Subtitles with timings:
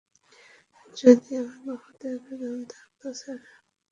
[0.97, 3.39] যদি আমার বাহুতে এতো দম থাকতো, স্যার।